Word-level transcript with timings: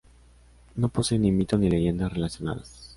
No 0.77 0.89
posee 0.89 1.19
ni 1.19 1.31
mito 1.31 1.59
ni 1.63 1.69
leyendas 1.77 2.11
relacionadas. 2.11 2.89